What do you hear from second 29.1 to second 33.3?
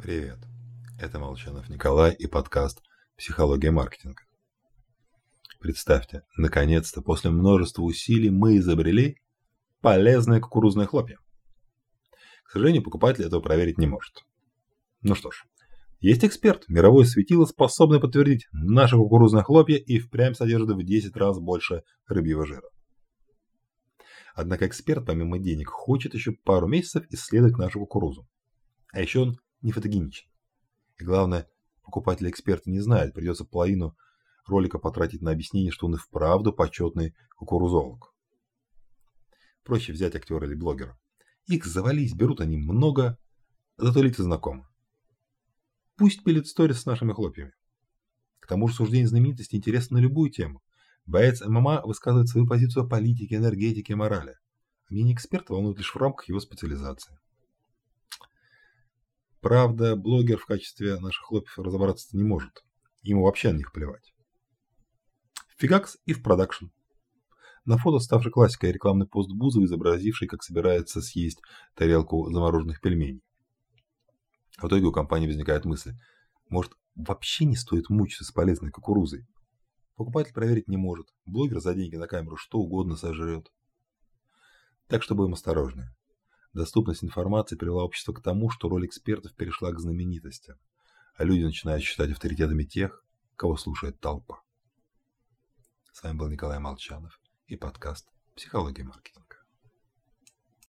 он не фотогеничен. И главное, покупатель эксперта не знает,